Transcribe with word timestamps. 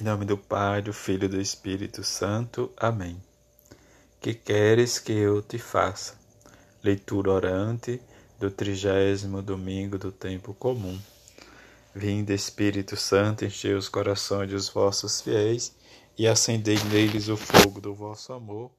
Em 0.00 0.04
nome 0.04 0.24
do 0.24 0.38
Pai, 0.38 0.80
do 0.80 0.94
Filho 0.94 1.26
e 1.26 1.28
do 1.28 1.38
Espírito 1.38 2.02
Santo. 2.02 2.72
Amém. 2.74 3.22
Que 4.18 4.32
queres 4.32 4.98
que 4.98 5.12
eu 5.12 5.42
te 5.42 5.58
faça? 5.58 6.14
Leitura 6.82 7.30
orante 7.32 8.00
do 8.38 8.50
trigésimo 8.50 9.42
domingo 9.42 9.98
do 9.98 10.10
tempo 10.10 10.54
comum. 10.54 10.98
Vinde, 11.94 12.32
Espírito 12.32 12.96
Santo, 12.96 13.44
enchei 13.44 13.74
os 13.74 13.90
corações 13.90 14.48
dos 14.48 14.70
vossos 14.70 15.20
fiéis 15.20 15.74
e 16.16 16.26
acendei 16.26 16.78
neles 16.84 17.28
o 17.28 17.36
fogo 17.36 17.78
do 17.78 17.94
vosso 17.94 18.32
amor. 18.32 18.70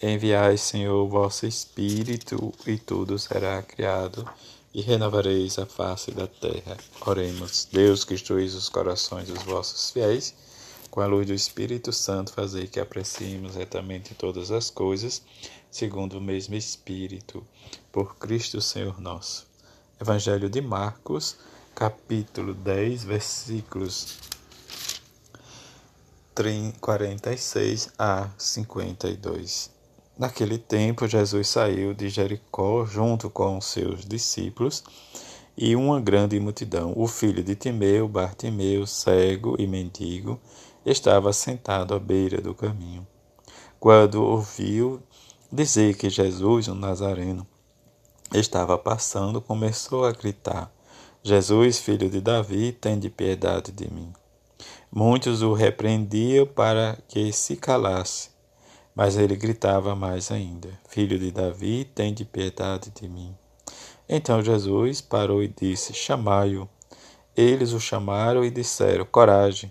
Enviai, 0.00 0.56
Senhor, 0.56 1.04
o 1.04 1.10
vosso 1.10 1.44
Espírito, 1.44 2.54
e 2.66 2.78
tudo 2.78 3.18
será 3.18 3.62
criado, 3.62 4.26
e 4.72 4.80
renovareis 4.80 5.58
a 5.58 5.66
face 5.66 6.10
da 6.10 6.26
terra. 6.26 6.78
Oremos, 7.04 7.68
Deus 7.70 8.02
que 8.02 8.14
instruís 8.14 8.54
os 8.54 8.70
corações 8.70 9.28
dos 9.28 9.42
vossos 9.42 9.90
fiéis, 9.90 10.34
com 10.90 11.00
a 11.00 11.06
luz 11.06 11.26
do 11.26 11.32
Espírito 11.32 11.92
Santo, 11.92 12.32
fazei 12.32 12.66
que 12.66 12.80
apreciemos 12.80 13.54
retamente 13.54 14.14
todas 14.14 14.50
as 14.50 14.70
coisas, 14.70 15.22
segundo 15.70 16.18
o 16.18 16.20
mesmo 16.20 16.54
Espírito, 16.54 17.46
por 17.92 18.16
Cristo 18.16 18.60
Senhor 18.60 19.00
nosso. 19.00 19.46
Evangelho 20.00 20.50
de 20.50 20.60
Marcos, 20.60 21.36
capítulo 21.74 22.54
10, 22.54 23.04
versículos 23.04 24.18
46 26.80 27.90
a 27.98 28.28
52. 28.38 29.70
Naquele 30.18 30.58
tempo, 30.58 31.06
Jesus 31.06 31.48
saiu 31.48 31.94
de 31.94 32.08
Jericó 32.08 32.84
junto 32.84 33.30
com 33.30 33.60
seus 33.60 34.04
discípulos 34.04 34.82
e 35.56 35.76
uma 35.76 36.00
grande 36.00 36.40
multidão. 36.40 36.92
O 36.96 37.06
filho 37.06 37.42
de 37.42 37.54
Timeu, 37.54 38.08
Bartimeu, 38.08 38.86
cego 38.86 39.56
e 39.58 39.66
mendigo, 39.66 40.40
estava 40.84 41.32
sentado 41.32 41.94
à 41.94 41.98
beira 41.98 42.40
do 42.40 42.54
caminho. 42.54 43.06
Quando 43.78 44.22
ouviu 44.22 45.02
dizer 45.50 45.96
que 45.96 46.08
Jesus, 46.08 46.68
o 46.68 46.74
Nazareno, 46.74 47.46
estava 48.32 48.78
passando, 48.78 49.40
começou 49.40 50.04
a 50.04 50.12
gritar: 50.12 50.70
Jesus, 51.22 51.78
filho 51.78 52.08
de 52.08 52.20
Davi, 52.20 52.76
de 52.98 53.10
piedade 53.10 53.72
de 53.72 53.92
mim. 53.92 54.12
Muitos 54.92 55.42
o 55.42 55.52
repreendiam 55.52 56.46
para 56.46 56.98
que 57.08 57.32
se 57.32 57.56
calasse, 57.56 58.30
mas 58.94 59.16
ele 59.16 59.36
gritava 59.36 59.94
mais 59.94 60.30
ainda: 60.30 60.68
Filho 60.88 61.18
de 61.18 61.30
Davi, 61.30 61.88
de 62.14 62.24
piedade 62.24 62.90
de 62.90 63.08
mim. 63.08 63.34
Então 64.08 64.42
Jesus 64.42 65.00
parou 65.00 65.42
e 65.42 65.48
disse: 65.48 65.94
Chamai-o. 65.94 66.68
Eles 67.36 67.72
o 67.72 67.80
chamaram 67.80 68.44
e 68.44 68.50
disseram: 68.50 69.04
Coragem, 69.04 69.70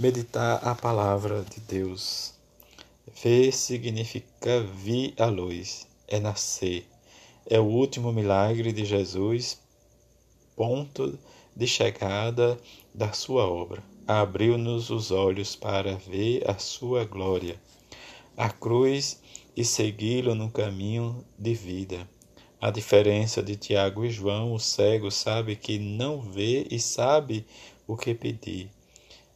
Meditar 0.00 0.66
a 0.66 0.74
palavra 0.74 1.44
de 1.44 1.60
Deus. 1.60 2.32
Ver 3.22 3.52
significa 3.52 4.62
vir 4.62 5.12
à 5.18 5.26
luz, 5.26 5.86
é 6.08 6.18
nascer. 6.18 6.86
É 7.44 7.60
o 7.60 7.64
último 7.64 8.10
milagre 8.10 8.72
de 8.72 8.82
Jesus, 8.86 9.60
ponto 10.56 11.18
de 11.54 11.66
chegada 11.66 12.58
da 12.94 13.12
sua 13.12 13.46
obra. 13.46 13.82
Abriu-nos 14.08 14.88
os 14.88 15.10
olhos 15.10 15.54
para 15.54 15.96
ver 15.96 16.50
a 16.50 16.56
sua 16.56 17.04
glória, 17.04 17.60
a 18.38 18.48
cruz 18.48 19.20
e 19.54 19.66
segui-lo 19.66 20.34
no 20.34 20.50
caminho 20.50 21.22
de 21.38 21.52
vida. 21.52 22.08
A 22.58 22.70
diferença 22.70 23.42
de 23.42 23.54
Tiago 23.54 24.02
e 24.06 24.08
João, 24.08 24.54
o 24.54 24.58
cego 24.58 25.10
sabe 25.10 25.56
que 25.56 25.78
não 25.78 26.22
vê 26.22 26.66
e 26.70 26.80
sabe 26.80 27.44
o 27.86 27.98
que 27.98 28.14
pedir 28.14 28.70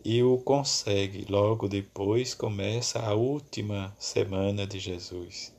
e 0.04 0.22
o 0.22 0.36
consegue. 0.38 1.24
Logo 1.28 1.66
depois 1.66 2.34
começa 2.34 3.00
a 3.00 3.14
última 3.14 3.94
semana 3.98 4.66
de 4.66 4.78
Jesus. 4.78 5.52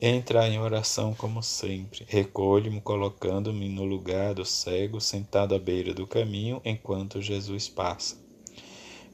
Entra 0.00 0.46
em 0.48 0.58
oração 0.58 1.14
como 1.14 1.42
sempre. 1.42 2.04
Recolho-me 2.06 2.80
colocando-me 2.80 3.68
no 3.68 3.84
lugar 3.84 4.34
do 4.34 4.44
cego 4.44 5.00
sentado 5.00 5.54
à 5.54 5.58
beira 5.58 5.94
do 5.94 6.06
caminho 6.06 6.60
enquanto 6.64 7.22
Jesus 7.22 7.68
passa. 7.68 8.16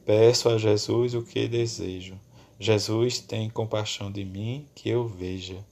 Peço 0.05 0.49
a 0.49 0.57
Jesus 0.57 1.13
o 1.13 1.23
que 1.23 1.47
desejo. 1.47 2.19
Jesus 2.59 3.19
tem 3.19 3.49
compaixão 3.49 4.11
de 4.11 4.25
mim, 4.25 4.67
que 4.75 4.89
eu 4.89 5.07
veja. 5.07 5.63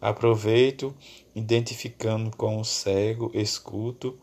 Aproveito, 0.00 0.94
identificando 1.34 2.36
com 2.36 2.60
o 2.60 2.64
cego, 2.64 3.30
escuto 3.34 4.18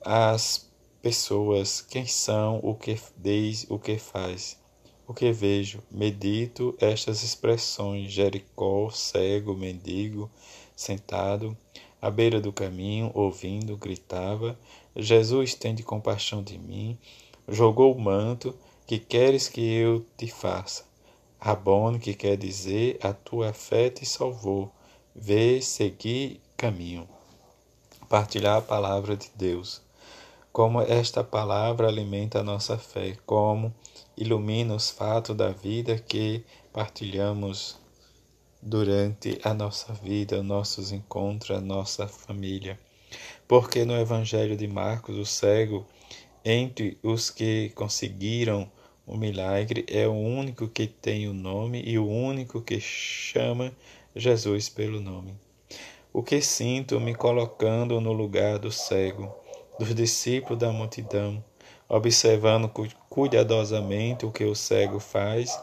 as 0.00 0.69
pessoas, 1.02 1.80
quem 1.80 2.06
são, 2.06 2.60
o 2.62 2.74
que 2.74 2.98
diz, 3.16 3.66
o 3.70 3.78
que 3.78 3.98
faz. 3.98 4.58
O 5.06 5.14
que 5.14 5.32
vejo, 5.32 5.82
medito 5.90 6.76
estas 6.78 7.22
expressões: 7.22 8.12
Jericó, 8.12 8.90
cego, 8.90 9.54
mendigo, 9.54 10.30
sentado, 10.76 11.56
à 12.00 12.10
beira 12.10 12.40
do 12.40 12.52
caminho, 12.52 13.10
ouvindo, 13.14 13.76
gritava: 13.76 14.58
Jesus, 14.94 15.54
tende 15.54 15.82
compaixão 15.82 16.42
de 16.42 16.58
mim. 16.58 16.98
Jogou 17.48 17.94
o 17.94 18.00
manto, 18.00 18.54
que 18.86 18.98
queres 18.98 19.48
que 19.48 19.60
eu 19.60 20.04
te 20.16 20.28
faça? 20.28 20.84
Rabone, 21.38 21.98
que 21.98 22.14
quer 22.14 22.36
dizer: 22.36 22.98
a 23.02 23.12
tua 23.12 23.52
fé 23.52 23.90
te 23.90 24.04
salvou. 24.04 24.70
Vê, 25.16 25.60
seguir 25.60 26.40
caminho. 26.56 27.08
Partilhar 28.08 28.58
a 28.58 28.62
palavra 28.62 29.16
de 29.16 29.28
Deus 29.34 29.82
como 30.52 30.82
esta 30.82 31.22
palavra 31.22 31.86
alimenta 31.86 32.40
a 32.40 32.42
nossa 32.42 32.76
fé, 32.76 33.16
como 33.24 33.72
ilumina 34.16 34.74
os 34.74 34.90
fatos 34.90 35.36
da 35.36 35.50
vida 35.50 35.96
que 35.98 36.44
partilhamos 36.72 37.78
durante 38.60 39.40
a 39.44 39.54
nossa 39.54 39.92
vida, 39.94 40.42
nossos 40.42 40.92
encontros, 40.92 41.56
a 41.56 41.60
nossa 41.60 42.08
família. 42.08 42.78
Porque 43.46 43.84
no 43.84 43.96
Evangelho 43.96 44.56
de 44.56 44.66
Marcos, 44.66 45.16
o 45.16 45.24
cego, 45.24 45.86
entre 46.44 46.98
os 47.02 47.30
que 47.30 47.70
conseguiram 47.74 48.70
o 49.06 49.16
milagre, 49.16 49.84
é 49.88 50.06
o 50.06 50.12
único 50.12 50.68
que 50.68 50.86
tem 50.86 51.28
o 51.28 51.32
nome 51.32 51.82
e 51.84 51.98
o 51.98 52.06
único 52.06 52.60
que 52.60 52.80
chama 52.80 53.72
Jesus 54.14 54.68
pelo 54.68 55.00
nome. 55.00 55.34
O 56.12 56.22
que 56.22 56.40
sinto 56.42 57.00
me 57.00 57.14
colocando 57.14 58.00
no 58.00 58.12
lugar 58.12 58.58
do 58.58 58.70
cego? 58.70 59.39
Dos 59.80 59.94
discípulos 59.94 60.58
da 60.58 60.70
multidão, 60.70 61.42
observando 61.88 62.70
cuidadosamente 63.08 64.26
o 64.26 64.30
que 64.30 64.44
o 64.44 64.54
cego 64.54 65.00
faz, 65.00 65.58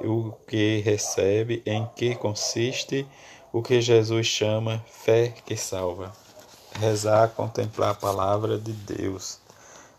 o 0.00 0.32
que 0.48 0.78
recebe, 0.78 1.62
em 1.66 1.86
que 1.94 2.14
consiste 2.14 3.06
o 3.52 3.60
que 3.60 3.82
Jesus 3.82 4.26
chama 4.26 4.82
fé 4.88 5.34
que 5.44 5.54
salva. 5.54 6.10
Rezar, 6.80 7.28
contemplar 7.30 7.90
a 7.90 7.94
palavra 7.94 8.56
de 8.58 8.72
Deus. 8.72 9.38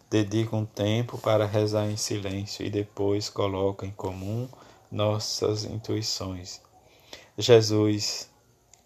Dedica 0.09 0.55
um 0.55 0.65
tempo 0.65 1.19
para 1.19 1.45
rezar 1.45 1.91
em 1.91 1.97
silêncio 1.97 2.65
e 2.65 2.71
depois 2.71 3.29
coloca 3.29 3.85
em 3.85 3.91
comum 3.91 4.49
nossas 4.91 5.63
intuições. 5.63 6.59
Jesus, 7.37 8.27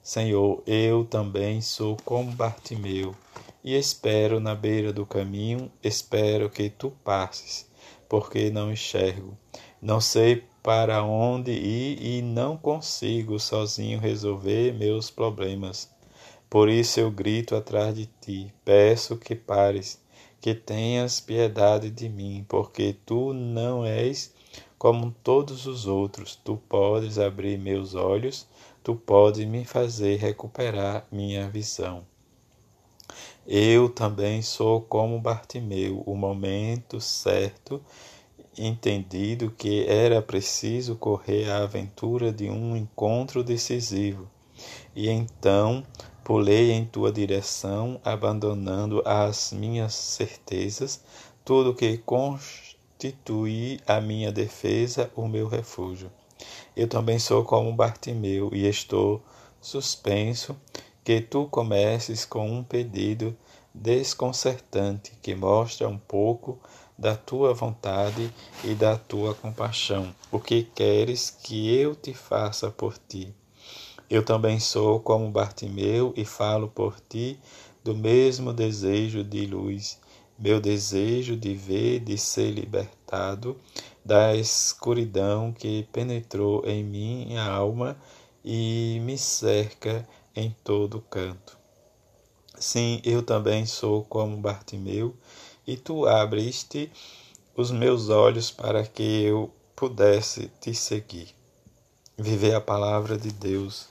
Senhor, 0.02 0.62
eu 0.68 1.06
também 1.06 1.62
sou 1.62 1.96
como 2.04 2.34
Bartimeu 2.34 3.16
e 3.64 3.76
espero 3.76 4.40
na 4.40 4.54
beira 4.54 4.92
do 4.92 5.06
caminho, 5.06 5.72
espero 5.82 6.50
que 6.50 6.70
tu 6.70 6.92
passes, 7.04 7.70
porque 8.10 8.50
não 8.50 8.72
enxergo. 8.72 9.38
Não 9.82 10.02
sei 10.02 10.44
para 10.62 11.04
onde 11.04 11.52
ir 11.52 12.02
e 12.02 12.22
não 12.22 12.58
consigo 12.58 13.40
sozinho 13.40 14.00
resolver 14.00 14.74
meus 14.74 15.10
problemas. 15.10 15.90
Por 16.50 16.70
isso 16.70 17.00
eu 17.00 17.10
grito 17.10 17.56
atrás 17.56 17.96
de 17.96 18.06
ti, 18.22 18.54
peço 18.64 19.18
que 19.18 19.36
pares, 19.36 20.00
que 20.40 20.54
tenhas 20.54 21.20
piedade 21.20 21.90
de 21.90 22.10
mim, 22.10 22.46
porque 22.48 22.96
tu 23.06 23.34
não 23.34 23.86
és 23.86 24.34
como 24.78 25.16
todos 25.24 25.66
os 25.66 25.88
outros. 25.88 26.36
Tu 26.36 26.58
podes 26.70 27.18
abrir 27.18 27.58
meus 27.58 27.96
olhos, 27.96 28.46
tu 28.84 28.96
podes 28.96 29.48
me 29.48 29.64
fazer 29.64 30.18
recuperar 30.18 31.08
minha 31.10 31.50
visão. 31.50 32.06
Eu 33.46 33.90
também 33.90 34.42
sou 34.42 34.80
como 34.80 35.20
Bartimeu, 35.20 36.02
o 36.06 36.16
momento 36.16 37.02
certo 37.02 37.82
entendido 38.58 39.52
que 39.52 39.86
era 39.86 40.22
preciso 40.22 40.96
correr 40.96 41.50
a 41.50 41.64
aventura 41.64 42.32
de 42.32 42.50
um 42.50 42.78
encontro 42.78 43.44
decisivo. 43.44 44.30
E 44.96 45.10
então 45.10 45.84
pulei 46.24 46.72
em 46.72 46.86
tua 46.86 47.12
direção, 47.12 48.00
abandonando 48.06 49.02
as 49.06 49.52
minhas 49.52 49.94
certezas, 49.94 51.04
tudo 51.44 51.76
que 51.76 51.98
constitui 51.98 53.78
a 53.86 54.00
minha 54.00 54.32
defesa, 54.32 55.12
o 55.18 55.28
meu 55.28 55.50
refúgio. 55.50 56.10
Eu 56.78 56.88
também 56.88 57.20
sou 57.20 57.44
como 57.44 57.74
Bartimeu 57.74 58.52
e 58.54 58.68
estou 58.68 59.22
suspenso 59.60 60.56
que 61.04 61.20
tu 61.20 61.46
comeces 61.48 62.26
com 62.26 62.50
um 62.50 62.64
pedido 62.64 63.36
desconcertante 63.74 65.14
que 65.22 65.36
mostra 65.36 65.88
um 65.88 65.98
pouco 65.98 66.60
da 66.98 67.16
tua 67.16 67.54
vontade 67.54 68.32
e 68.64 68.74
da 68.76 68.98
tua 68.98 69.34
compaixão. 69.34 70.14
O 70.32 70.40
que 70.40 70.64
queres 70.64 71.30
que 71.30 71.76
eu 71.76 71.96
te 71.96 72.14
faça 72.14 72.70
por 72.70 72.98
ti? 72.98 73.34
Eu 74.10 74.24
também 74.24 74.60
sou 74.60 75.00
como 75.00 75.30
Bartimeu 75.32 76.14
e 76.16 76.24
falo 76.24 76.68
por 76.68 77.00
ti 77.10 77.40
do 77.84 77.96
mesmo 77.96 78.54
desejo 78.54 79.24
de 79.24 79.46
luz, 79.46 80.00
meu 80.38 80.62
desejo 80.62 81.36
de 81.36 81.54
ver, 81.56 82.00
de 82.00 82.18
ser 82.18 82.52
libertado 82.52 83.58
da 84.06 84.36
escuridão 84.36 85.52
que 85.52 85.88
penetrou 85.92 86.64
em 86.66 86.84
minha 86.84 87.44
alma 87.44 87.98
e 88.44 89.00
me 89.04 89.18
cerca 89.18 90.08
em 90.36 90.56
todo 90.64 91.02
canto. 91.02 91.58
Sim, 92.58 93.02
eu 93.04 93.22
também 93.22 93.66
sou 93.66 94.04
como 94.06 94.38
Bartimeu, 94.38 95.16
e 95.66 95.78
tu 95.78 96.08
abriste 96.08 96.92
os 97.56 97.72
meus 97.72 98.10
olhos 98.10 98.52
para 98.52 98.86
que 98.86 99.24
eu 99.24 99.52
pudesse 99.76 100.52
te 100.60 100.74
seguir. 100.74 101.36
Viver 102.18 102.56
a 102.56 102.62
palavra 102.62 103.18
de 103.18 103.32
Deus. 103.32 103.88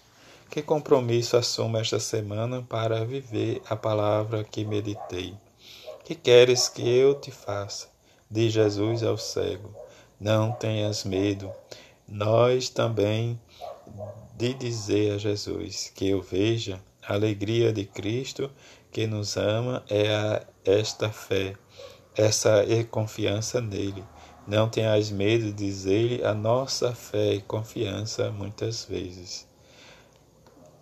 Que 0.50 0.62
compromisso 0.62 1.36
assumo 1.36 1.78
esta 1.78 1.98
semana 1.98 2.62
para 2.62 3.04
viver 3.04 3.62
a 3.68 3.74
palavra 3.74 4.44
que 4.44 4.64
meditei? 4.64 5.34
Que 6.04 6.14
queres 6.14 6.68
que 6.68 6.86
eu 6.86 7.14
te 7.14 7.30
faça? 7.30 7.88
Diz 8.30 8.52
Jesus 8.52 9.02
ao 9.02 9.16
cego. 9.16 9.74
Não 10.20 10.52
tenhas 10.52 11.04
medo. 11.04 11.50
Nós 12.06 12.68
também 12.68 13.40
de 14.42 14.54
dizer 14.54 15.12
a 15.12 15.18
Jesus 15.18 15.92
que 15.94 16.08
eu 16.08 16.20
veja 16.20 16.82
a 17.00 17.14
alegria 17.14 17.72
de 17.72 17.84
Cristo 17.84 18.50
que 18.90 19.06
nos 19.06 19.36
ama 19.36 19.84
é 19.88 20.12
a, 20.12 20.44
esta 20.64 21.10
fé, 21.10 21.54
essa 22.16 22.64
confiança 22.90 23.60
nele. 23.60 24.02
Não 24.44 24.68
tenhas 24.68 25.12
medo, 25.12 25.52
diz 25.52 25.86
ele, 25.86 26.24
a 26.24 26.34
nossa 26.34 26.92
fé 26.92 27.34
e 27.34 27.40
confiança 27.40 28.32
muitas 28.32 28.84
vezes. 28.84 29.46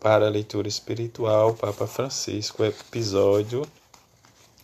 Para 0.00 0.26
a 0.26 0.30
leitura 0.30 0.66
espiritual, 0.66 1.52
Papa 1.52 1.86
Francisco, 1.86 2.64
episódio 2.64 3.66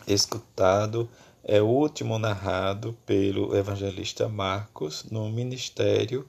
escutado 0.08 1.06
é 1.44 1.60
o 1.60 1.66
último 1.66 2.19
narrado 2.19 2.96
pelo 3.04 3.54
evangelista 3.54 4.26
Marcos 4.26 5.04
no 5.10 5.28
ministério 5.28 6.26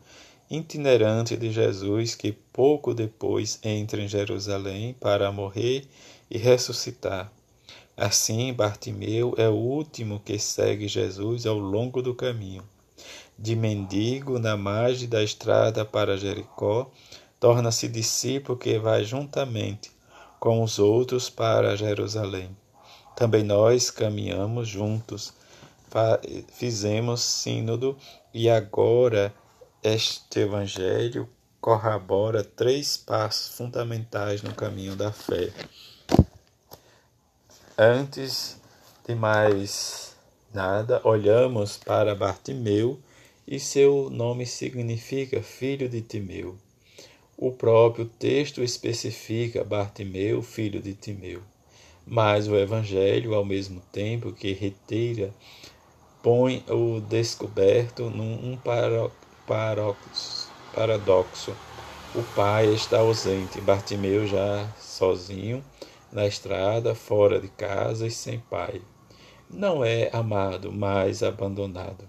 itinerante 0.49 1.35
de 1.35 1.51
Jesus 1.51 2.15
que 2.15 2.31
pouco 2.31 2.93
depois 2.93 3.59
entra 3.63 4.01
em 4.01 4.07
Jerusalém 4.07 4.95
para 4.99 5.31
morrer 5.31 5.87
e 6.29 6.37
ressuscitar. 6.37 7.31
Assim, 7.95 8.53
Bartimeu 8.53 9.33
é 9.37 9.49
o 9.49 9.55
último 9.55 10.21
que 10.23 10.37
segue 10.37 10.87
Jesus 10.87 11.45
ao 11.45 11.57
longo 11.57 12.01
do 12.01 12.13
caminho. 12.13 12.63
De 13.37 13.55
mendigo 13.55 14.39
na 14.39 14.55
margem 14.55 15.09
da 15.09 15.23
estrada 15.23 15.83
para 15.83 16.17
Jericó, 16.17 16.91
torna-se 17.39 17.87
discípulo 17.87 18.57
que 18.57 18.79
vai 18.79 19.03
juntamente 19.03 19.91
com 20.39 20.63
os 20.63 20.79
outros 20.79 21.29
para 21.29 21.75
Jerusalém. 21.75 22.55
Também 23.15 23.43
nós 23.43 23.89
caminhamos 23.89 24.67
juntos, 24.67 25.33
fizemos 26.49 27.21
sínodo 27.21 27.97
e 28.33 28.47
agora 28.49 29.33
este 29.83 30.39
evangelho 30.39 31.29
corrobora 31.61 32.43
três 32.43 32.97
passos 32.97 33.55
fundamentais 33.55 34.41
no 34.41 34.53
caminho 34.53 34.95
da 34.95 35.11
fé. 35.11 35.51
Antes 37.77 38.59
de 39.07 39.13
mais 39.13 40.15
nada, 40.53 40.99
olhamos 41.03 41.77
para 41.77 42.15
Bartimeu 42.15 42.99
e 43.47 43.59
seu 43.59 44.09
nome 44.09 44.45
significa 44.45 45.41
filho 45.43 45.87
de 45.87 46.01
Timeu. 46.01 46.57
O 47.37 47.51
próprio 47.51 48.05
texto 48.05 48.63
especifica 48.63 49.63
Bartimeu, 49.63 50.41
filho 50.41 50.81
de 50.81 50.95
Timeu. 50.95 51.41
Mas 52.05 52.47
o 52.47 52.55
Evangelho, 52.55 53.35
ao 53.35 53.45
mesmo 53.45 53.81
tempo 53.91 54.31
que 54.31 54.53
retira, 54.53 55.31
põe 56.23 56.63
o 56.67 56.99
descoberto 56.99 58.09
num 58.09 58.57
paradoxo. 59.47 61.55
O 62.13 62.21
pai 62.35 62.73
está 62.73 62.99
ausente, 62.99 63.61
Bartimeu 63.61 64.27
já 64.27 64.67
sozinho 64.77 65.63
na 66.11 66.27
estrada, 66.27 66.93
fora 66.93 67.39
de 67.39 67.47
casa 67.47 68.07
e 68.07 68.11
sem 68.11 68.39
pai. 68.39 68.81
Não 69.49 69.83
é 69.83 70.09
amado, 70.11 70.71
mas 70.71 71.23
abandonado. 71.23 72.07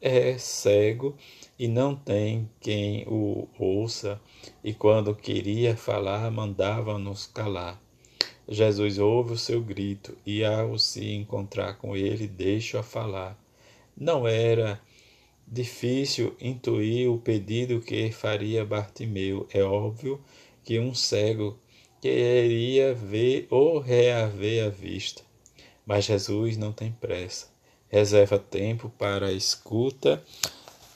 É 0.00 0.38
cego 0.38 1.16
e 1.58 1.68
não 1.68 1.94
tem 1.94 2.48
quem 2.60 3.04
o 3.08 3.48
ouça, 3.58 4.20
e 4.62 4.72
quando 4.72 5.14
queria 5.14 5.76
falar, 5.76 6.30
mandava-nos 6.30 7.26
calar. 7.26 7.80
Jesus 8.48 8.98
ouve 8.98 9.32
o 9.32 9.38
seu 9.38 9.60
grito 9.60 10.16
e, 10.24 10.44
ao 10.44 10.78
se 10.78 11.12
encontrar 11.12 11.74
com 11.74 11.94
ele, 11.94 12.26
deixa-o 12.26 12.82
falar. 12.82 13.36
Não 13.94 14.26
era 14.26 14.80
difícil 15.50 16.36
intuir 16.40 17.10
o 17.10 17.18
pedido 17.18 17.80
que 17.80 18.12
faria 18.12 18.64
Bartimeu. 18.64 19.46
É 19.52 19.62
óbvio 19.62 20.20
que 20.62 20.78
um 20.78 20.94
cego 20.94 21.58
queria 22.00 22.94
ver 22.94 23.46
ou 23.50 23.78
reaver 23.78 24.66
a 24.66 24.68
vista. 24.68 25.22
Mas 25.86 26.04
Jesus 26.04 26.56
não 26.56 26.72
tem 26.72 26.92
pressa, 26.92 27.48
reserva 27.88 28.38
tempo 28.38 28.90
para 28.98 29.26
a 29.26 29.32
escuta, 29.32 30.22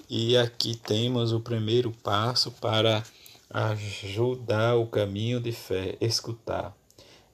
e 0.08 0.36
aqui 0.36 0.76
temos 0.76 1.32
o 1.32 1.40
primeiro 1.40 1.90
passo 1.90 2.52
para 2.52 3.02
ajudar 3.48 4.76
o 4.76 4.86
caminho 4.86 5.40
de 5.40 5.52
fé, 5.52 5.96
escutar. 6.00 6.76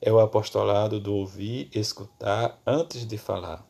É 0.00 0.12
o 0.12 0.20
apostolado 0.20 1.00
do 1.00 1.12
ouvir, 1.12 1.68
escutar 1.74 2.60
antes 2.64 3.04
de 3.04 3.18
falar. 3.18 3.67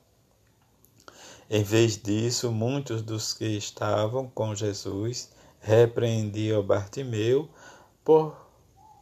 Em 1.50 1.62
vez 1.62 1.96
disso, 1.96 2.52
muitos 2.52 3.00
dos 3.00 3.32
que 3.32 3.46
estavam 3.56 4.28
com 4.28 4.54
Jesus 4.54 5.30
repreendiam 5.60 6.62
Bartimeu 6.62 7.48
por 8.04 8.36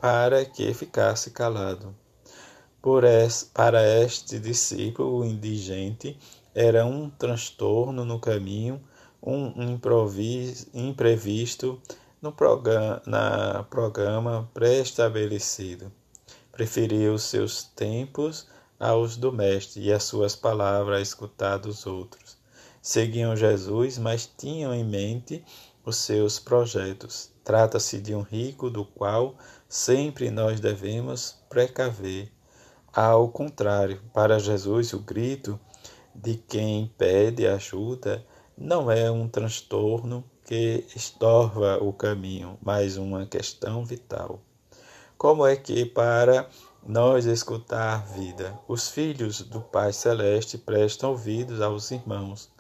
para 0.01 0.45
que 0.45 0.73
ficasse 0.73 1.31
calado. 1.31 1.93
Es, 3.03 3.43
para 3.43 3.83
este 4.01 4.39
discípulo, 4.39 5.25
indigente 5.25 6.17
era 6.55 6.87
um 6.87 7.11
transtorno 7.11 8.05
no 8.05 8.21
caminho, 8.21 8.81
um 9.21 9.53
imprevisto 10.73 11.81
no 12.23 12.31
programa, 12.31 13.03
na 13.05 13.65
programa 13.65 14.49
pré-estabelecido. 14.55 15.91
Preferiu 16.53 17.15
os 17.15 17.25
seus 17.25 17.65
tempos 17.65 18.47
aos 18.79 19.17
do 19.17 19.33
Mestre 19.33 19.83
e 19.83 19.93
as 19.93 20.05
suas 20.05 20.37
palavras 20.37 20.99
a 20.99 21.03
escutar 21.03 21.57
dos 21.57 21.87
outros. 21.87 22.36
Seguiam 22.89 23.35
Jesus, 23.35 23.99
mas 23.99 24.31
tinham 24.39 24.73
em 24.73 24.85
mente 24.85 25.45
os 25.85 25.97
seus 25.97 26.39
projetos. 26.39 27.33
Trata-se 27.43 28.01
de 28.01 28.15
um 28.15 28.23
rico 28.23 28.71
do 28.71 28.85
qual 28.85 29.35
sempre 29.69 30.31
nós 30.31 30.61
devemos 30.61 31.37
precaver. 31.49 32.31
Ao 32.93 33.29
contrário, 33.29 34.01
para 34.15 34.39
Jesus, 34.39 34.93
o 34.93 35.01
grito 35.01 35.59
de 36.15 36.37
quem 36.37 36.87
pede 36.97 37.45
ajuda 37.45 38.25
não 38.57 38.89
é 38.89 39.11
um 39.11 39.29
transtorno 39.29 40.23
que 40.45 40.87
estorva 40.95 41.83
o 41.83 41.93
caminho, 41.93 42.57
mas 42.63 42.97
uma 42.97 43.27
questão 43.27 43.85
vital. 43.85 44.41
Como 45.19 45.45
é 45.45 45.57
que, 45.57 45.85
para 45.85 46.49
nós 46.87 47.25
escutar 47.25 48.07
vida, 48.07 48.57
os 48.69 48.89
filhos 48.89 49.43
do 49.43 49.61
Pai 49.61 49.93
Celeste 49.93 50.57
prestam 50.57 51.11
ouvidos 51.11 51.61
aos 51.61 51.91
irmãos, 51.91 52.55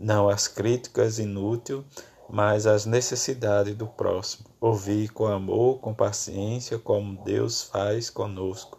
não 0.00 0.28
às 0.28 0.48
críticas 0.48 1.18
inúteis 1.18 1.84
mas 2.30 2.66
as 2.66 2.86
necessidades 2.86 3.74
do 3.74 3.86
próximo. 3.86 4.48
Ouvir 4.60 5.08
com 5.08 5.26
amor, 5.26 5.80
com 5.80 5.92
paciência, 5.92 6.78
como 6.78 7.22
Deus 7.24 7.62
faz 7.62 8.08
conosco. 8.08 8.78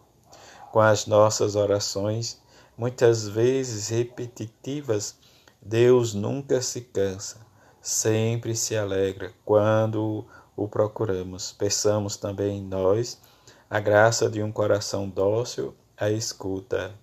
Com 0.72 0.80
as 0.80 1.06
nossas 1.06 1.54
orações, 1.54 2.40
muitas 2.76 3.28
vezes 3.28 3.88
repetitivas 3.88 5.16
Deus 5.60 6.14
nunca 6.14 6.60
se 6.62 6.80
cansa, 6.80 7.46
sempre 7.80 8.56
se 8.56 8.76
alegra 8.76 9.32
quando 9.44 10.26
o 10.56 10.66
procuramos. 10.66 11.52
Peçamos 11.52 12.16
também 12.16 12.62
nós 12.62 13.20
a 13.68 13.78
graça 13.78 14.30
de 14.30 14.42
um 14.42 14.50
coração 14.50 15.08
dócil 15.08 15.74
à 15.96 16.10
escuta. 16.10 17.01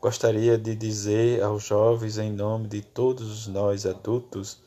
Gostaria 0.00 0.56
de 0.56 0.76
dizer 0.76 1.42
aos 1.42 1.64
jovens, 1.64 2.18
em 2.18 2.30
nome 2.30 2.68
de 2.68 2.82
todos 2.82 3.48
nós 3.48 3.84
adultos, 3.84 4.62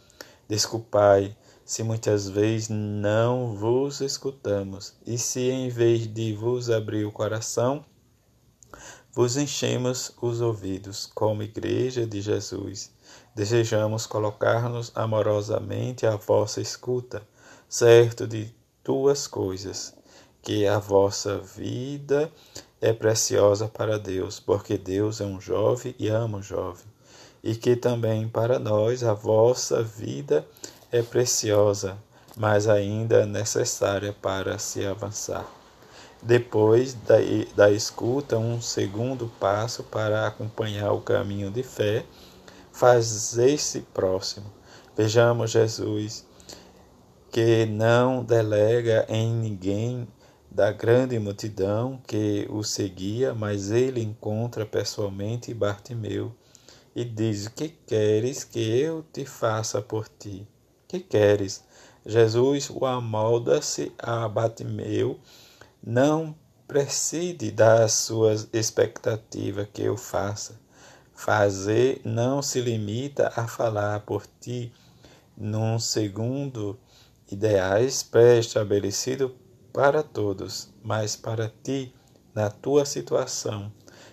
desculpai 0.45 1.37
se 1.63 1.83
muitas 1.83 2.27
vezes 2.27 2.67
não 2.67 3.55
vos 3.55 4.01
escutamos, 4.01 4.93
e 5.07 5.17
se 5.17 5.49
em 5.49 5.69
vez 5.69 6.05
de 6.05 6.33
vos 6.33 6.69
abrir 6.69 7.05
o 7.05 7.13
coração, 7.13 7.85
vos 9.13 9.37
enchemos 9.37 10.11
os 10.21 10.41
ouvidos, 10.41 11.09
como 11.15 11.43
Igreja 11.43 12.05
de 12.05 12.19
Jesus. 12.19 12.91
Desejamos 13.33 14.05
colocar-nos 14.05 14.91
amorosamente 14.93 16.05
à 16.05 16.17
vossa 16.17 16.59
escuta, 16.59 17.25
certo 17.69 18.27
de 18.27 18.53
duas 18.83 19.27
coisas: 19.27 19.95
que 20.41 20.67
a 20.67 20.77
vossa 20.77 21.37
vida 21.37 22.29
é 22.81 22.91
preciosa 22.91 23.67
para 23.67 23.99
Deus, 23.99 24.39
porque 24.39 24.77
Deus 24.77 25.21
é 25.21 25.23
um 25.23 25.39
jovem 25.39 25.93
e 25.99 26.09
ama 26.09 26.39
um 26.39 26.43
jovem, 26.43 26.85
e 27.43 27.55
que 27.55 27.75
também 27.75 28.27
para 28.27 28.57
nós 28.57 29.03
a 29.03 29.13
vossa 29.13 29.83
vida 29.83 30.45
é 30.91 31.03
preciosa, 31.03 31.95
mas 32.35 32.67
ainda 32.67 33.25
necessária 33.25 34.11
para 34.11 34.57
se 34.57 34.83
avançar. 34.85 35.45
Depois 36.23 36.93
da, 36.93 37.15
da 37.55 37.71
escuta, 37.71 38.37
um 38.37 38.61
segundo 38.61 39.31
passo 39.39 39.83
para 39.83 40.27
acompanhar 40.27 40.91
o 40.91 41.01
caminho 41.01 41.51
de 41.51 41.63
fé, 41.63 42.03
fazer-se 42.71 43.81
próximo. 43.93 44.45
Vejamos 44.95 45.51
Jesus, 45.51 46.25
que 47.31 47.65
não 47.65 48.23
delega 48.23 49.05
em 49.09 49.31
ninguém 49.31 50.07
da 50.51 50.69
grande 50.69 51.17
multidão 51.17 52.01
que 52.05 52.45
o 52.49 52.61
seguia, 52.61 53.33
mas 53.33 53.71
ele 53.71 54.01
encontra 54.01 54.65
pessoalmente 54.65 55.53
Bartimeu 55.53 56.35
e 56.93 57.05
diz: 57.05 57.47
que 57.47 57.69
queres 57.69 58.43
que 58.43 58.59
eu 58.59 59.01
te 59.13 59.25
faça 59.25 59.81
por 59.81 60.09
ti? 60.09 60.45
que 60.91 60.99
queres? 60.99 61.63
Jesus 62.05 62.69
o 62.69 62.85
amolda-se 62.85 63.93
a 63.97 64.27
Batimeu, 64.27 65.17
não 65.81 66.35
preside 66.67 67.49
das 67.49 67.93
suas 67.93 68.49
expectativas 68.51 69.69
que 69.71 69.83
eu 69.83 69.95
faça. 69.95 70.59
Fazer 71.13 72.01
não 72.03 72.41
se 72.41 72.59
limita 72.59 73.31
a 73.35 73.47
falar 73.47 74.01
por 74.01 74.25
ti 74.41 74.73
num 75.37 75.79
segundo 75.79 76.77
ideais 77.31 78.03
pré-estabelecido 78.03 79.33
para 79.73 80.03
todos, 80.03 80.73
mas 80.83 81.15
para 81.15 81.51
ti, 81.63 81.93
na 82.33 82.49
tua 82.49 82.85
situação. 82.85 83.71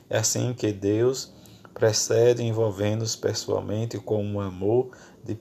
É 0.08 0.18
assim 0.18 0.52
que 0.54 0.72
Deus 0.72 1.32
precede 1.74 2.42
envolvendo-os 2.42 3.14
pessoalmente 3.14 3.98
com 3.98 4.24
um 4.24 4.40
amor 4.40 4.90
de 5.22 5.34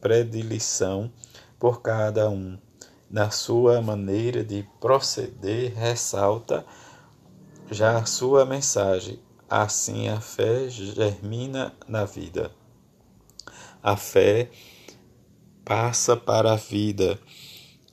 predileção 0.00 1.12
por 1.58 1.80
cada 1.80 2.28
um. 2.28 2.58
Na 3.10 3.30
sua 3.30 3.80
maneira 3.82 4.42
de 4.42 4.66
proceder, 4.80 5.74
ressalta 5.74 6.64
já 7.70 7.98
a 7.98 8.06
sua 8.06 8.44
mensagem. 8.44 9.20
Assim 9.48 10.08
a 10.08 10.20
fé 10.20 10.70
germina 10.70 11.74
na 11.86 12.06
vida. 12.06 12.50
A 13.82 13.96
fé 13.96 14.50
passa 15.62 16.16
para 16.16 16.52
a 16.52 16.56
vida. 16.56 17.18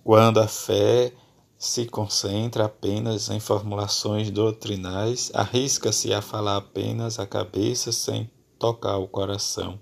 Quando 0.03 0.39
a 0.39 0.47
fé 0.47 1.13
se 1.57 1.85
concentra 1.85 2.65
apenas 2.65 3.29
em 3.29 3.39
formulações 3.39 4.31
doutrinais, 4.31 5.31
arrisca-se 5.33 6.13
a 6.13 6.21
falar 6.21 6.57
apenas 6.57 7.19
a 7.19 7.27
cabeça 7.27 7.91
sem 7.91 8.29
tocar 8.57 8.97
o 8.97 9.07
coração 9.07 9.79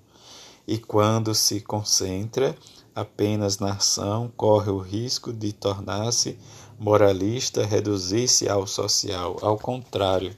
e 0.68 0.78
quando 0.78 1.34
se 1.34 1.62
concentra 1.62 2.56
apenas 2.94 3.58
na 3.58 3.74
ação, 3.74 4.32
corre 4.36 4.70
o 4.70 4.80
risco 4.80 5.32
de 5.32 5.54
tornar-se 5.54 6.38
moralista, 6.78 7.66
reduzir-se 7.66 8.50
ao 8.50 8.68
social. 8.68 9.38
Ao 9.42 9.58
contrário, 9.58 10.36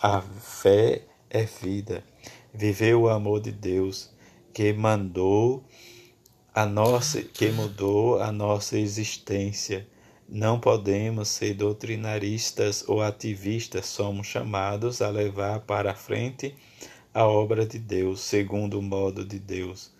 a 0.00 0.20
fé 0.20 1.02
é 1.30 1.44
vida. 1.44 2.02
Viver 2.52 2.96
o 2.96 3.08
amor 3.08 3.40
de 3.40 3.52
Deus 3.52 4.10
que 4.52 4.72
mandou 4.72 5.62
a 6.58 6.66
nossa, 6.66 7.22
que 7.22 7.52
mudou 7.52 8.20
a 8.20 8.32
nossa 8.32 8.76
existência. 8.76 9.86
Não 10.28 10.58
podemos 10.58 11.28
ser 11.28 11.54
doutrinaristas 11.54 12.84
ou 12.88 13.00
ativistas, 13.00 13.86
somos 13.86 14.26
chamados 14.26 15.00
a 15.00 15.08
levar 15.08 15.60
para 15.60 15.94
frente 15.94 16.56
a 17.14 17.24
obra 17.24 17.64
de 17.64 17.78
Deus, 17.78 18.22
segundo 18.22 18.80
o 18.80 18.82
modo 18.82 19.24
de 19.24 19.38
Deus, 19.38 19.92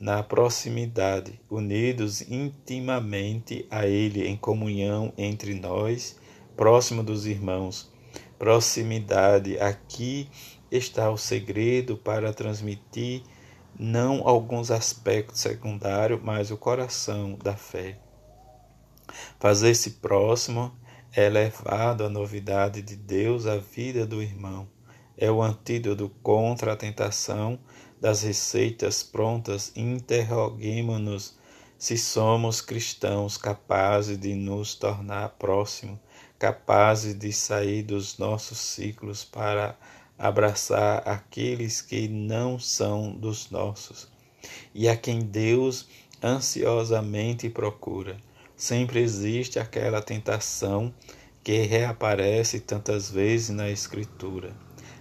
na 0.00 0.22
proximidade, 0.22 1.40
unidos 1.50 2.20
intimamente 2.30 3.66
a 3.68 3.84
Ele 3.84 4.28
em 4.28 4.36
comunhão 4.36 5.12
entre 5.18 5.52
nós, 5.52 6.16
próximo 6.56 7.02
dos 7.02 7.26
irmãos. 7.26 7.90
Proximidade, 8.38 9.58
aqui 9.58 10.28
está 10.70 11.10
o 11.10 11.18
segredo 11.18 11.96
para 11.96 12.32
transmitir 12.32 13.24
não 13.78 14.26
alguns 14.26 14.70
aspectos 14.70 15.40
secundários, 15.40 16.20
mas 16.22 16.50
o 16.50 16.56
coração 16.56 17.38
da 17.42 17.54
fé. 17.56 17.98
Fazer-se 19.38 19.92
próximo 19.92 20.74
é 21.12 21.28
levado 21.28 22.04
à 22.04 22.08
novidade 22.08 22.82
de 22.82 22.96
Deus 22.96 23.46
à 23.46 23.56
vida 23.56 24.06
do 24.06 24.22
irmão 24.22 24.68
é 25.16 25.30
o 25.30 25.42
antídoto 25.42 26.10
contra 26.22 26.72
a 26.72 26.76
tentação 26.76 27.58
das 28.00 28.22
receitas 28.22 29.02
prontas. 29.02 29.72
Interroguemos-nos 29.76 31.38
se 31.78 31.96
somos 31.96 32.60
cristãos 32.60 33.36
capazes 33.36 34.18
de 34.18 34.34
nos 34.34 34.74
tornar 34.74 35.30
próximos, 35.30 35.98
capazes 36.38 37.16
de 37.16 37.32
sair 37.32 37.82
dos 37.82 38.18
nossos 38.18 38.58
ciclos 38.58 39.24
para 39.24 39.76
abraçar 40.18 41.06
aqueles 41.08 41.80
que 41.80 42.08
não 42.08 42.58
são 42.58 43.14
dos 43.14 43.50
nossos 43.50 44.08
e 44.74 44.88
a 44.88 44.96
quem 44.96 45.20
Deus 45.20 45.88
ansiosamente 46.22 47.48
procura. 47.48 48.16
Sempre 48.56 49.00
existe 49.00 49.58
aquela 49.58 50.00
tentação 50.00 50.94
que 51.42 51.62
reaparece 51.62 52.60
tantas 52.60 53.10
vezes 53.10 53.50
na 53.50 53.68
Escritura 53.68 54.54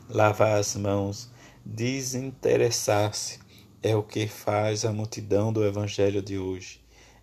lavar 0.09 0.59
as 0.59 0.75
mãos, 0.75 1.29
desinteressar-se 1.65 3.39
é 3.81 3.95
o 3.95 4.03
que 4.03 4.27
faz 4.27 4.85
a 4.85 4.93
multidão 4.93 5.51
do 5.51 5.65
evangelho 5.65 6.21
de 6.21 6.37
hoje. 6.37 6.81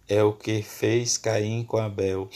É 0.09 0.23
o 0.23 0.33
que 0.33 0.63
fez 0.63 1.17
Caim 1.17 1.65
com 1.65 1.79
Abel. 1.79 2.29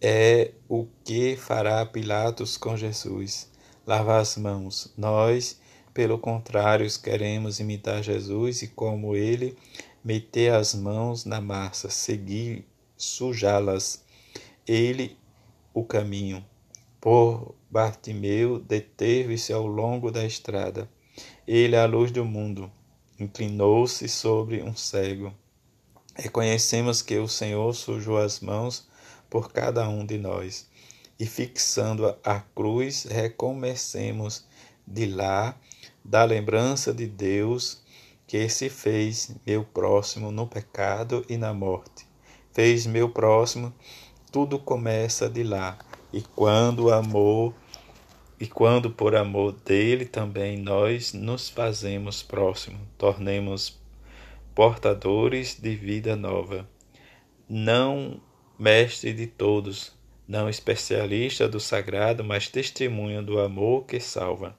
É 0.00 0.52
o 0.68 0.86
que 1.04 1.36
fará 1.36 1.86
Pilatos 1.86 2.56
com 2.56 2.76
Jesus. 2.76 3.48
Lavar 3.86 4.20
as 4.20 4.36
mãos. 4.36 4.92
Nós, 4.96 5.60
pelo 5.92 6.18
contrário, 6.18 6.88
queremos 7.00 7.60
imitar 7.60 8.02
Jesus 8.02 8.62
e, 8.62 8.68
como 8.68 9.14
ele, 9.14 9.56
meter 10.04 10.52
as 10.52 10.74
mãos 10.74 11.24
na 11.24 11.40
massa, 11.40 11.90
seguir, 11.90 12.66
sujá-las. 12.96 14.04
Ele, 14.66 15.16
o 15.72 15.84
caminho. 15.84 16.44
Por 17.00 17.54
Bartimeu 17.70 18.58
deteve-se 18.58 19.52
ao 19.52 19.66
longo 19.66 20.10
da 20.10 20.24
estrada. 20.24 20.88
Ele 21.46 21.76
é 21.76 21.80
a 21.80 21.86
luz 21.86 22.10
do 22.10 22.24
mundo. 22.24 22.70
Inclinou-se 23.18 24.08
sobre 24.08 24.62
um 24.62 24.74
cego. 24.74 25.32
Reconhecemos 26.16 27.02
que 27.02 27.18
o 27.18 27.28
Senhor 27.28 27.74
sujou 27.74 28.16
as 28.16 28.40
mãos 28.40 28.88
por 29.28 29.52
cada 29.52 29.88
um 29.88 30.06
de 30.06 30.16
nós. 30.16 30.68
E 31.18 31.26
fixando 31.26 32.16
a 32.24 32.40
cruz, 32.40 33.04
recomecemos 33.04 34.44
de 34.86 35.06
lá 35.06 35.56
da 36.04 36.24
lembrança 36.24 36.92
de 36.92 37.06
Deus 37.06 37.82
que 38.26 38.48
se 38.48 38.68
fez 38.68 39.34
meu 39.46 39.64
próximo 39.64 40.30
no 40.30 40.46
pecado 40.46 41.24
e 41.28 41.36
na 41.36 41.54
morte. 41.54 42.06
Fez 42.52 42.86
meu 42.86 43.08
próximo, 43.08 43.72
tudo 44.32 44.58
começa 44.58 45.28
de 45.28 45.42
lá. 45.42 45.78
E 46.12 46.20
quando 46.20 46.92
amor 46.92 47.54
e 48.38 48.46
quando 48.46 48.90
por 48.90 49.14
amor 49.14 49.52
dele 49.52 50.04
também 50.04 50.58
nós 50.58 51.12
nos 51.12 51.48
fazemos 51.48 52.22
próximos, 52.22 52.80
tornemos 52.98 53.78
portadores 54.54 55.58
de 55.60 55.74
vida 55.74 56.16
nova. 56.16 56.68
Não 57.48 58.20
mestre 58.58 59.12
de 59.12 59.26
todos, 59.26 59.92
não 60.26 60.48
especialista 60.48 61.48
do 61.48 61.60
sagrado, 61.60 62.24
mas 62.24 62.48
testemunha 62.48 63.22
do 63.22 63.38
amor 63.38 63.84
que 63.84 64.00
salva. 64.00 64.56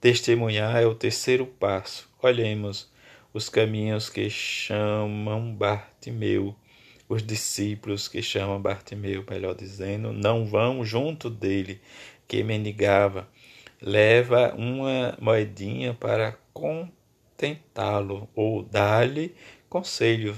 Testemunhar 0.00 0.76
é 0.80 0.86
o 0.86 0.94
terceiro 0.94 1.46
passo. 1.46 2.08
Olhemos 2.22 2.90
os 3.32 3.48
caminhos 3.48 4.08
que 4.08 4.28
chamam 4.30 5.54
Bartimeu, 5.54 6.54
os 7.08 7.22
discípulos 7.22 8.08
que 8.08 8.22
chamam 8.22 8.60
Bartimeu, 8.60 9.24
melhor 9.28 9.54
dizendo, 9.54 10.12
não 10.12 10.46
vão 10.46 10.84
junto 10.84 11.30
dele, 11.30 11.80
que 12.26 12.42
mendigava. 12.42 13.28
Leva 13.80 14.54
uma 14.56 15.16
moedinha 15.20 15.94
para 15.94 16.36
contentá-lo 16.52 18.28
ou 18.34 18.62
dar-lhe 18.62 19.34
conselho. 19.68 20.36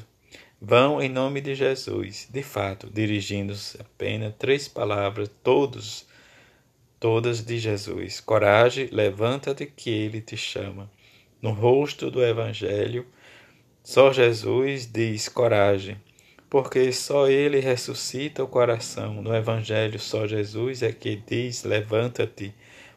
Vão 0.61 1.00
em 1.00 1.09
nome 1.09 1.40
de 1.40 1.55
Jesus, 1.55 2.29
de 2.31 2.43
fato, 2.43 2.88
dirigindo-se 2.93 3.81
apenas 3.81 4.35
três 4.38 4.69
palavras, 4.69 5.31
todos, 5.43 6.07
todas 6.99 7.45
de 7.45 7.59
Jesus. 7.59 8.21
Coragem, 8.21 8.88
levanta-te 8.93 9.64
que 9.67 9.90
ele 9.90 10.21
te 10.21 10.37
chama 10.37 10.90
no 11.40 11.52
rosto 11.52 12.11
do 12.11 12.23
Evangelho, 12.23 13.07
só 13.83 14.12
Jesus 14.12 14.87
diz 14.87 15.29
coragem, 15.29 15.97
porque 16.50 16.93
só 16.93 17.29
Ele 17.29 17.61
ressuscita 17.61 18.45
o 18.45 18.49
coração. 18.49 19.23
No 19.23 19.35
Evangelho, 19.35 19.99
só 19.99 20.26
Jesus 20.26 20.83
é 20.83 20.93
que 20.93 21.17
diz 21.17 21.64
levanta-te 21.64 22.52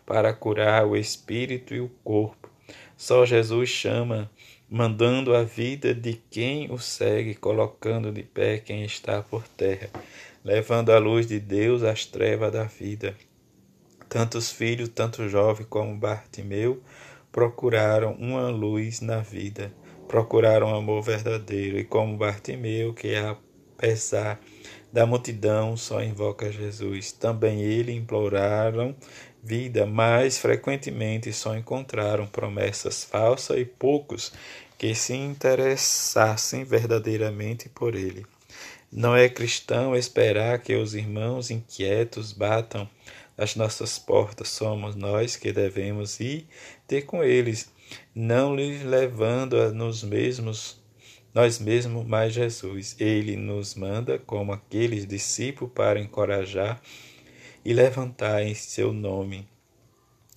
para 0.06 0.34
curar 0.34 0.86
o 0.86 0.98
espírito 0.98 1.74
e 1.74 1.80
o 1.80 1.90
corpo. 2.04 2.50
Só 2.98 3.26
Jesus 3.26 3.70
chama, 3.70 4.30
mandando 4.74 5.36
a 5.36 5.44
vida 5.44 5.94
de 5.94 6.20
quem 6.32 6.72
o 6.72 6.80
segue, 6.80 7.36
colocando 7.36 8.12
de 8.12 8.24
pé 8.24 8.58
quem 8.58 8.84
está 8.84 9.22
por 9.22 9.48
terra, 9.50 9.88
levando 10.44 10.92
a 10.92 10.98
luz 10.98 11.28
de 11.28 11.40
Deus 11.40 11.84
às 11.84 12.08
trevas 12.08 12.52
da 12.52 12.64
vida. 12.64 13.16
Tantos 14.10 14.52
filhos, 14.52 14.90
tanto 14.90 15.30
jovem 15.30 15.64
como 15.70 15.96
Bartimeu, 15.96 16.82
procuraram 17.32 18.14
uma 18.14 18.50
luz 18.50 19.00
na 19.00 19.20
vida, 19.20 19.72
procuraram 20.08 20.74
amor 20.74 21.04
verdadeiro, 21.04 21.78
e 21.78 21.84
como 21.84 22.18
Bartimeu, 22.18 22.96
que 22.96 23.14
apesar 23.16 24.40
da 24.92 25.06
multidão 25.06 25.78
só 25.78 26.02
invoca 26.02 26.52
Jesus, 26.52 27.12
também 27.12 27.62
ele 27.62 27.92
imploraram 27.92 28.96
vida, 29.44 29.86
mas 29.86 30.38
frequentemente 30.38 31.34
só 31.34 31.56
encontraram 31.56 32.26
promessas 32.26 33.04
falsas 33.04 33.58
e 33.58 33.66
poucos 33.66 34.32
que 34.84 34.94
se 34.94 35.14
interessassem 35.14 36.66
verdadeiramente 36.66 37.70
por 37.70 37.96
ele. 37.96 38.26
Não 38.92 39.16
é 39.16 39.30
cristão 39.30 39.96
esperar 39.96 40.60
que 40.60 40.76
os 40.76 40.94
irmãos 40.94 41.50
inquietos 41.50 42.34
batam 42.34 42.90
as 43.38 43.56
nossas 43.56 43.98
portas, 43.98 44.50
somos 44.50 44.94
nós 44.94 45.38
que 45.38 45.54
devemos 45.54 46.20
ir 46.20 46.50
ter 46.86 47.04
com 47.04 47.24
eles, 47.24 47.72
não 48.14 48.54
lhes 48.54 48.84
levando 48.84 49.56
a 49.56 49.72
nos 49.72 50.04
mesmos, 50.04 50.78
nós 51.34 51.60
mesmos, 51.60 52.06
mas 52.06 52.34
Jesus. 52.34 52.98
Ele 53.00 53.38
nos 53.38 53.76
manda 53.76 54.20
como 54.20 54.52
aqueles 54.52 55.08
discípulos 55.08 55.74
para 55.74 55.98
encorajar 55.98 56.82
e 57.64 57.72
levantar 57.72 58.44
em 58.44 58.54
seu 58.54 58.92
nome. 58.92 59.48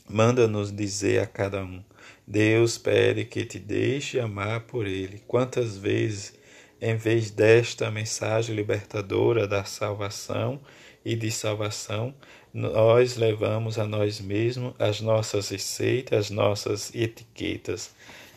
Manda-nos 0.09 0.71
dizer 0.71 1.21
a 1.21 1.27
cada 1.27 1.65
um: 1.65 1.83
Deus 2.27 2.77
pede 2.77 3.25
que 3.25 3.45
te 3.45 3.59
deixe 3.59 4.19
amar 4.19 4.63
por 4.63 4.85
Ele. 4.85 5.23
Quantas 5.29 5.77
vezes, 5.77 6.35
em 6.81 6.97
vez 6.97 7.31
desta 7.31 7.89
mensagem 7.89 8.57
libertadora 8.57 9.47
da 9.47 9.65
salvação 9.65 10.61
e 11.05 11.15
de 11.15 11.31
salvação, 11.31 12.13
nós 12.53 13.17
levamos 13.17 13.79
a 13.79 13.87
nós 13.87 14.21
mesmos 14.21 14.75
as 14.79 15.01
nossas 15.01 15.51
receitas, 15.51 16.19
as 16.19 16.31
nossas 16.31 16.93
etiquetas 16.93 17.91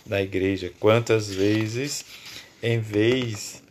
na 0.06 0.22
igreja. 0.22 0.72
Quantas 0.80 1.34
vezes, 1.34 2.06
em 2.62 2.80
vez 2.80 3.64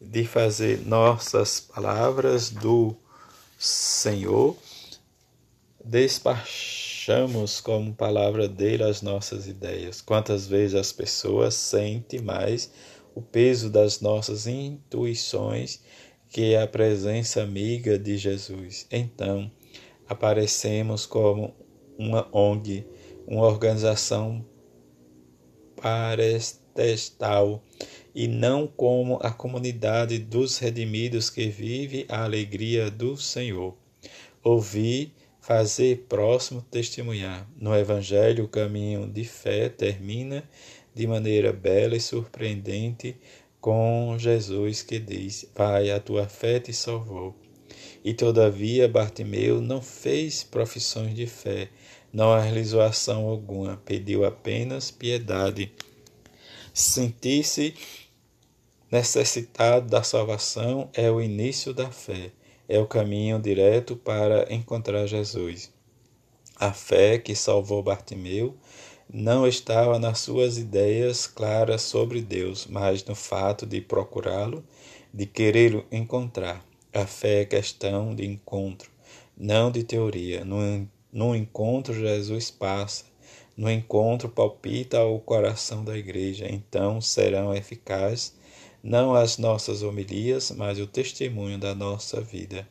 de 0.00 0.24
fazer 0.24 0.80
nossas 0.84 1.60
palavras 1.60 2.50
do 2.50 2.96
Senhor, 3.56 4.56
despachamos 5.84 6.89
como 7.60 7.94
palavra 7.94 8.48
dele 8.48 8.82
as 8.82 9.02
nossas 9.02 9.48
ideias. 9.48 10.00
Quantas 10.00 10.46
vezes 10.46 10.74
as 10.74 10.92
pessoas 10.92 11.54
sentem 11.54 12.20
mais 12.20 12.70
o 13.14 13.20
peso 13.20 13.68
das 13.68 14.00
nossas 14.00 14.46
intuições 14.46 15.80
que 16.28 16.54
a 16.54 16.66
presença 16.66 17.42
amiga 17.42 17.98
de 17.98 18.16
Jesus. 18.16 18.86
Então, 18.90 19.50
aparecemos 20.08 21.04
como 21.04 21.54
uma 21.98 22.28
ONG, 22.32 22.86
uma 23.26 23.46
organização 23.46 24.44
parestestal, 25.76 27.62
e 28.14 28.26
não 28.28 28.66
como 28.66 29.18
a 29.22 29.30
comunidade 29.30 30.18
dos 30.18 30.58
redimidos 30.58 31.30
que 31.30 31.46
vive 31.48 32.06
a 32.08 32.24
alegria 32.24 32.90
do 32.90 33.16
Senhor. 33.16 33.76
Ouvir, 34.42 35.12
fazer 35.40 36.06
próximo, 36.08 36.62
testemunhar. 36.70 37.48
No 37.56 37.74
Evangelho, 37.74 38.44
o 38.44 38.48
caminho 38.48 39.06
de 39.06 39.24
fé 39.24 39.68
termina 39.68 40.44
de 40.94 41.06
maneira 41.06 41.52
bela 41.52 41.96
e 41.96 42.00
surpreendente 42.00 43.16
com 43.60 44.16
Jesus 44.18 44.82
que 44.82 44.98
diz: 44.98 45.46
Vai, 45.54 45.90
a 45.90 46.00
tua 46.00 46.28
fé 46.28 46.60
te 46.60 46.72
salvou. 46.72 47.34
E 48.04 48.14
todavia 48.14 48.88
Bartimeu 48.88 49.60
não 49.60 49.82
fez 49.82 50.42
profissões 50.42 51.14
de 51.14 51.26
fé, 51.26 51.68
não 52.12 52.38
realizou 52.38 52.80
ação 52.80 53.26
alguma, 53.26 53.76
pediu 53.84 54.24
apenas 54.24 54.90
piedade. 54.90 55.72
Sentir-se 56.72 57.74
necessitado 58.90 59.88
da 59.88 60.02
salvação 60.02 60.88
é 60.94 61.10
o 61.10 61.20
início 61.20 61.72
da 61.74 61.90
fé, 61.90 62.32
é 62.70 62.78
o 62.78 62.86
caminho 62.86 63.36
direto 63.40 63.96
para 63.96 64.46
encontrar 64.54 65.04
Jesus. 65.04 65.72
A 66.54 66.72
fé 66.72 67.18
que 67.18 67.34
salvou 67.34 67.82
Bartimeu 67.82 68.56
não 69.12 69.44
estava 69.44 69.98
nas 69.98 70.20
suas 70.20 70.56
ideias 70.56 71.26
claras 71.26 71.82
sobre 71.82 72.20
Deus, 72.20 72.68
mas 72.70 73.04
no 73.04 73.16
fato 73.16 73.66
de 73.66 73.80
procurá-lo, 73.80 74.62
de 75.12 75.26
querer 75.26 75.84
encontrar. 75.90 76.64
A 76.94 77.04
fé 77.06 77.40
é 77.40 77.44
questão 77.44 78.14
de 78.14 78.24
encontro, 78.24 78.88
não 79.36 79.72
de 79.72 79.82
teoria. 79.82 80.44
No, 80.44 80.88
no 81.12 81.34
encontro, 81.34 81.92
Jesus 81.92 82.52
passa. 82.52 83.04
No 83.56 83.68
encontro, 83.68 84.28
palpita 84.28 85.02
o 85.02 85.18
coração 85.18 85.84
da 85.84 85.98
igreja. 85.98 86.46
Então 86.48 87.00
serão 87.00 87.52
eficazes 87.52 88.38
não 88.82 89.14
as 89.14 89.38
nossas 89.38 89.82
homilias, 89.82 90.50
mas 90.50 90.78
o 90.78 90.86
testemunho 90.86 91.58
da 91.58 91.74
nossa 91.74 92.20
vida. 92.20 92.66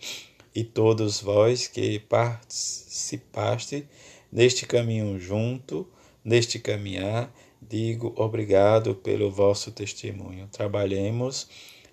E 0.54 0.64
todos 0.64 1.22
vós 1.22 1.68
que 1.68 2.00
participaste 2.00 3.88
neste 4.32 4.66
caminho 4.66 5.20
junto, 5.20 5.88
neste 6.24 6.60
caminhar, 6.60 7.32
digo 7.62 8.14
obrigado 8.16 8.96
pelo 8.96 9.30
vosso 9.30 9.72
testemunho. 9.72 10.48
Trabalhemos 10.52 11.48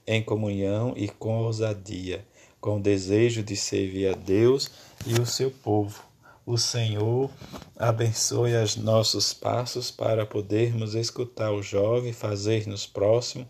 em 0.06 0.22
comunhão 0.22 0.94
e 0.96 1.08
com 1.08 1.44
ousadia, 1.44 2.24
com 2.60 2.80
desejo 2.80 3.42
de 3.42 3.56
servir 3.56 4.08
a 4.08 4.14
Deus 4.14 4.70
e 5.06 5.20
o 5.20 5.26
seu 5.26 5.50
povo. 5.50 6.02
O 6.46 6.56
Senhor 6.56 7.28
abençoe 7.76 8.54
os 8.54 8.76
nossos 8.76 9.34
passos 9.34 9.90
para 9.90 10.24
podermos 10.24 10.94
escutar 10.94 11.50
o 11.52 11.60
jovem, 11.60 12.12
fazer-nos 12.12 12.86
próximo 12.86 13.46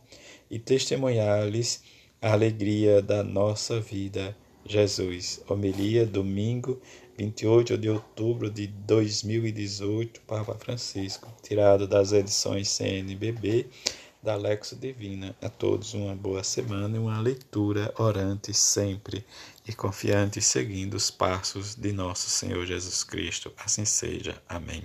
e 0.50 0.58
testemunhar-lhes 0.58 1.82
a 2.20 2.32
alegria 2.32 3.02
da 3.02 3.22
nossa 3.22 3.80
vida. 3.80 4.36
Jesus. 4.68 5.40
Homilia, 5.48 6.04
domingo, 6.04 6.80
28 7.16 7.78
de 7.78 7.88
outubro 7.88 8.50
de 8.50 8.66
2018, 8.66 10.20
Papa 10.22 10.54
Francisco, 10.54 11.32
tirado 11.42 11.86
das 11.86 12.12
edições 12.12 12.68
CNBB 12.68 13.66
da 14.22 14.34
Lexo 14.34 14.74
Divina. 14.74 15.36
A 15.40 15.48
todos 15.48 15.94
uma 15.94 16.16
boa 16.16 16.42
semana 16.42 16.96
e 16.96 16.98
uma 16.98 17.20
leitura 17.20 17.94
orante 17.96 18.52
sempre 18.52 19.24
e 19.66 19.72
confiante 19.72 20.42
seguindo 20.42 20.94
os 20.94 21.10
passos 21.10 21.76
de 21.76 21.92
nosso 21.92 22.28
Senhor 22.28 22.66
Jesus 22.66 23.04
Cristo. 23.04 23.52
Assim 23.56 23.84
seja. 23.84 24.42
Amém. 24.48 24.84